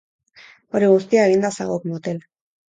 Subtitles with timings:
[0.79, 2.25] Hori guztia eginda zagok motel!